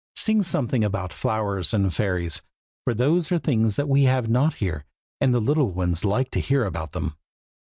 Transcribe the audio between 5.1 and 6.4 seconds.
and the little ones like to